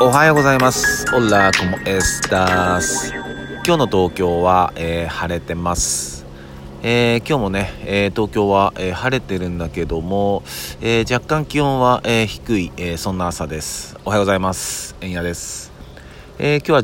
[0.00, 1.06] おはようございます。
[1.14, 3.12] オラコモエスタス。
[3.64, 6.26] 今日の東京は、えー晴れてます。
[6.82, 10.42] えー今日もね、えー東京は、えー晴れてるんだけども、
[10.80, 13.96] えー若干気温は、えー低い、えーそんな朝です。
[14.04, 14.96] おはようございます。
[15.00, 15.72] えんやです。
[16.38, 16.82] えー今日は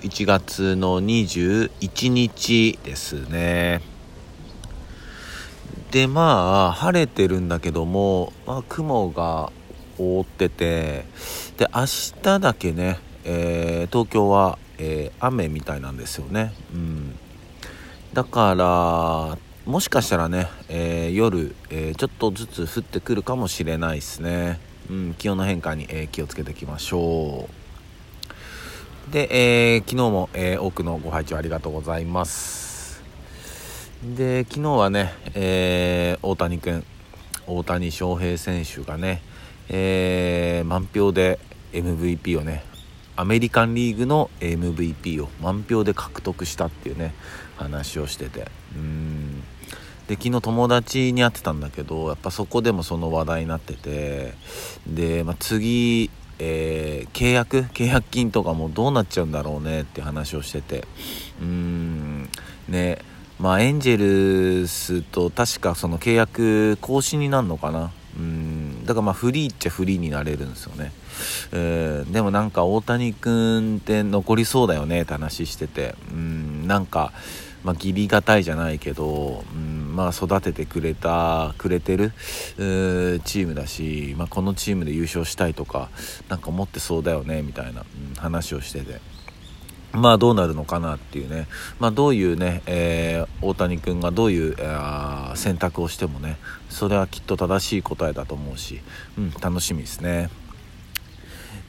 [0.00, 3.82] 11月の21日ですね。
[5.90, 9.52] でまあ晴れてるんだけども、まあ、雲が
[9.98, 11.04] 覆ってて
[11.56, 11.84] で明
[12.22, 17.18] 日だけね、えー東京は、えー雨みたいなんですよね、うん、
[18.12, 24.60] だからもしかしたらね、えー夜、えーちょっとずつ降ってくるかもしれないですね、
[24.90, 27.48] うん、気温の変化に、えー気をつけていきましょ
[29.08, 29.12] う。
[29.12, 29.28] で、
[29.74, 33.02] えー昨日も、えー多くのご拝聴ありがとうございます。
[34.16, 36.84] で昨日はね、えー大谷君
[37.48, 39.22] 大谷翔平選手がね、
[39.68, 41.38] えー満票で
[41.72, 42.64] MVP をね
[43.16, 47.14] アメリカンリーグの MVP を満票で獲得したっていうね
[47.56, 48.50] 話をしてて。
[48.74, 49.42] うん。
[50.06, 54.34] で昨日友達に会ってたんだけどやっぱそこでもその話題になってて
[54.86, 60.86] で、まあ、次、えー契約契約金とかもどうなっちゃうんだろうねって話をしてて。
[61.40, 62.28] うん。
[62.68, 62.98] ね
[63.38, 67.92] まあエンジェルスと確かその契約更新になるのかな
[68.86, 70.92] だからまあフリーっちゃフリーになれるんですよね、
[71.52, 77.12] えーでもなんか大谷君って残りそうだよねって話しててうんなんか
[77.64, 82.12] まあ、義理がたいじゃないけど、うん、まあ育ててくれたくれてる
[82.58, 85.88] うーチームだし、まあ、このチームで優勝したいとか
[86.28, 89.15] なんか思ってそうだよねみたいな、うん話をしてて。
[89.92, 91.46] まあどうなるのかなっていうね、
[91.78, 98.80] まあ、どういうね、えー大谷君がどういうあー選択をしてもねそれはきっと正しい答えだと思うし、
[99.18, 100.30] うん、楽しみですね。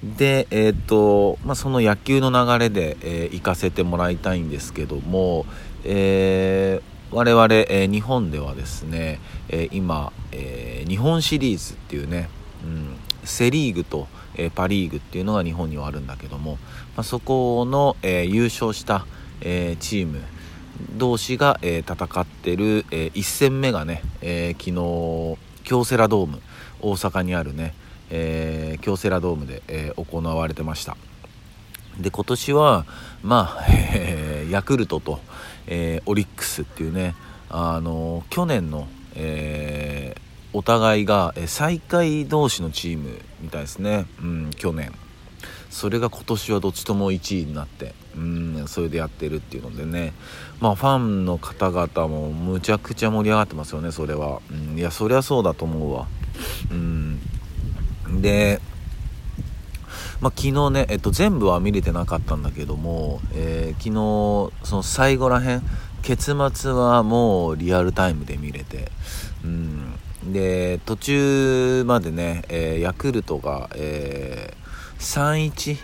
[0.04, 5.46] で、えーとまあ、その野球の流れで、えー行かせてもらいたいんですけども、
[5.84, 9.20] えー我々、えー日本ではですね、
[9.50, 12.30] え今、え日本シリーズっていうね、
[12.64, 16.54] うん、セ・リーグと、えーパ・リーグっていうのが日本にはあるんだけども、
[16.96, 19.06] まあ、そこの、えー優勝した、
[19.42, 20.22] えーチーム
[20.98, 26.42] 同士が、えー戦ってる、え1戦目がね、えー昨日京セラドーム
[26.82, 27.74] 大阪にあるね、
[28.10, 30.96] えー京セラドームで、えー行われてました。
[32.00, 32.86] で今年は
[33.24, 35.20] まあ、え ーヤクルトと、
[35.66, 37.16] えーオリックスっていうね
[37.50, 40.27] あの去年の、えー
[40.58, 44.92] お互いが最下位同士のチームみたいですね、うん、去年。
[45.70, 50.14] それが今年はどっちとも1位になってうんそれでやってるっていうのでね。
[50.60, 56.08] まあファンの方々もむちゃくちゃ盛り上がってますよねそれは、うん、いやそりゃそうだと思うわ。
[56.72, 57.20] うん。
[58.20, 58.60] で
[60.20, 65.62] まあ、昨日ね、えっと、全部は見れてなかったんだけども、えー昨日その最後らへん
[66.02, 68.92] 結末はもうリアルタイムで見れて、
[69.44, 74.68] うん、で途中までね、えーヤクルトが、えー
[75.00, 75.78] 3-1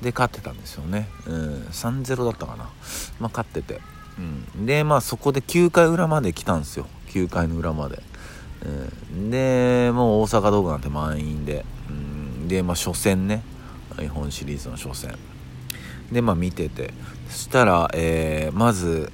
[0.00, 2.64] で勝ってたんですよね、うん、3-0だったかな、
[3.18, 3.80] まあ、勝ってて、
[4.56, 6.86] うん、でまあそこで9回裏まで来たんですよ。
[7.08, 8.02] 9回の裏まで、
[9.12, 13.42] うん、でもう大阪ドームなんて満員で、うん、でまあ初戦ね。
[13.98, 15.16] 日本シリーズの初戦。
[16.12, 16.92] でまあ見てて。
[17.28, 19.12] そしたら、えーまず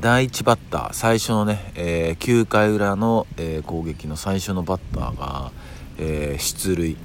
[0.00, 5.52] 第1バッター最初のね、えー9回裏の、えー攻撃の最初のバッターが、
[5.98, 6.96] えー出塁、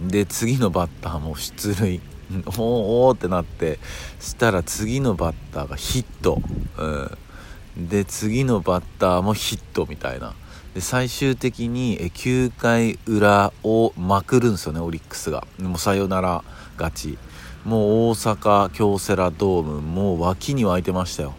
[0.00, 0.08] うん。
[0.08, 2.00] で次のバッターも出塁。
[2.46, 3.78] おーおってなって
[4.20, 6.40] したら次のバッターがヒット、
[6.78, 10.34] うん、で次のバッターもヒットみたいな。
[10.74, 15.46] で最終的にえ9回裏をまくるんですよねオリックスが。
[15.60, 16.44] もうサヨナラ
[16.78, 17.18] 勝ち。
[17.64, 21.34] もう大阪京セラドームもう脇に湧いてましたよ。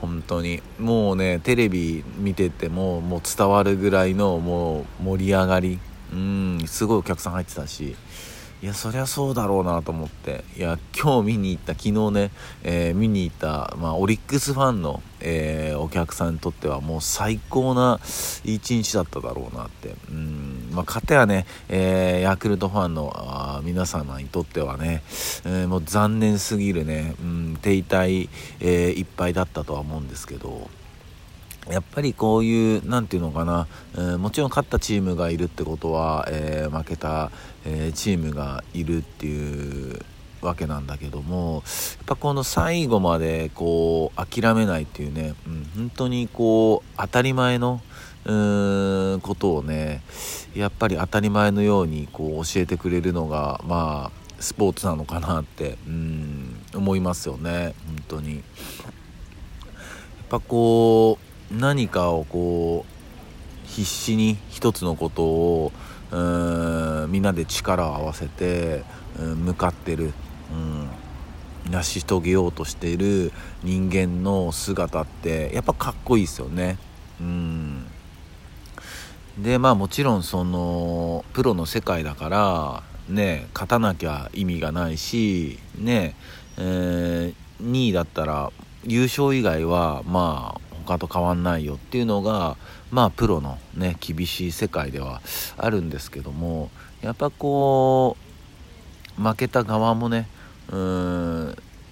[0.00, 0.62] 本当に。
[0.78, 5.78] もうねテレビ見ててももう伝わるぐらいのもう盛り上がり。
[6.12, 7.96] うんすごいお客さん入ってたし。
[8.62, 10.44] いやそりゃそうだろうなと思って。
[10.54, 12.30] いや今日見に行った昨日ね、
[12.62, 18.00] えー見に行った、まあ、オリックスファンの、えーお客さんにとってはもう最高な
[18.44, 19.94] 一日だっただろうなって。
[20.10, 23.10] うんまあかたやね、えーヤクルトファンの
[23.62, 25.02] 皆様にとってはね、
[25.44, 28.28] えーもう残念すぎるね、うん、手痛い、
[28.60, 30.68] えーいっぱいだったとは思うんですけど
[31.68, 37.30] やっぱりこういう何て言うのかな、えーもちろん勝ったチームがいるってことは、えー負けた、
[37.64, 40.00] えーチームがいるっていう
[40.42, 41.62] わけなんだけども
[41.96, 47.80] やっぱこの最後までこう諦めないっていうね、うん、本当にこう当たり前の
[48.24, 50.02] うんことをね
[50.54, 58.42] やっぱり当たり前のようにこう教えてくれるのがまあスポーツなのかなってうん思いますよね本当にやっ
[60.28, 61.18] ぱこ
[61.50, 65.72] う何かをこう必死に一つのことを
[66.10, 68.82] うんみんなで力を合わせて
[69.18, 70.12] うん向かってる、
[71.66, 73.32] うん、成し遂げようとしている
[73.62, 76.78] 人間の姿ってやっぱかっこいいですよね。
[77.20, 77.79] うん
[79.38, 86.14] でまあもちろんそのプロの世界だからね勝たなきゃ意味がないしね
[86.58, 88.52] えー、2位だったら
[88.84, 92.56] 優勝以外はまあ他と変わんないよっていうのが
[92.90, 95.22] まあプロのね厳しい世界では
[95.56, 98.16] あるんですけどもやっぱこ
[99.18, 100.28] う負けた側もね
[100.68, 101.39] うーん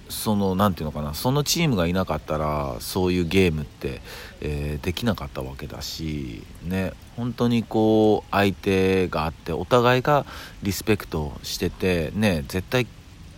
[0.09, 1.15] その何て言うのかな。
[1.15, 4.01] そのチームがいなかったらそういうゲームって、
[4.41, 6.93] えー、できなかったわけだしね。
[7.17, 10.27] 本当にこう相手があってお互いが
[10.63, 12.45] リスペクトしててね。
[12.49, 12.87] 絶対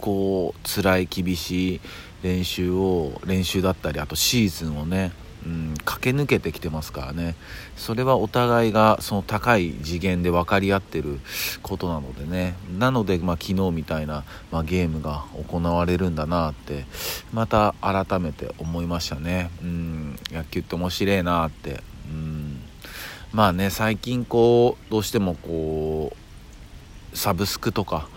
[0.00, 1.80] こう辛い厳しい
[2.22, 5.12] 練習を練習だったりあとシーズンをね
[5.44, 7.34] うん、駆け抜けてきてますからね。
[7.76, 11.20] それはお互いがその高い次元で分かり合ってる
[11.62, 12.56] ことなのでね。
[12.78, 16.84] なので、まあ、昨日みたいな、まあ、ゲームが行われるんだなって
[17.32, 22.60] また改めて思いましたね、うん、野球って面白いなって、うん、
[23.32, 28.08] まあね最近こうどうしてもこうサブスクとか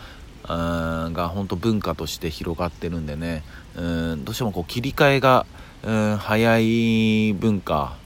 [0.48, 3.44] が本当文化として広がってるんでね。
[3.76, 5.46] うんどうしてもこう切り替えが
[5.84, 7.98] うん早い文化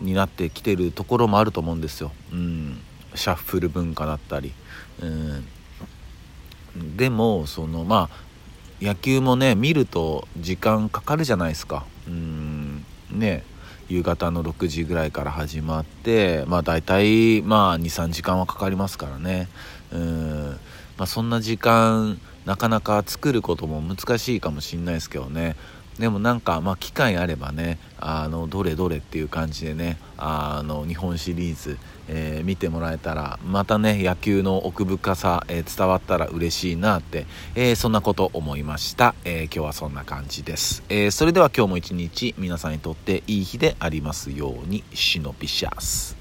[0.00, 2.80] になってきてるところもあると思うんですよ、うん、
[3.14, 4.52] シャッフル文化だったり、
[5.00, 5.46] うん、
[6.96, 8.28] でもそのまあ
[8.80, 11.84] 野球もね見ると時間かかるじゃないですか。
[12.06, 13.44] うんね。
[13.88, 19.48] 夕方の6時ぐらいから始まってまあ大体まあ23時間はかかりますからね。
[19.92, 20.58] うん、
[20.98, 25.56] まあ、そんな時間なかなか作ることも難しいかもしんないですけどね。
[25.98, 31.76] でもなんか、まあ、機会あればねあのどれどれっていう感じでねあの日本シリーズ、
[32.08, 46.17] えー、見てもらえたらまたね野球の奥深さ、えー、伝わったら嬉しいなって、えー、そんなこと思いました、え今日はそんな感じです、えそれでは今日も一日皆さんにとっていい日でありますようにシノピシャス。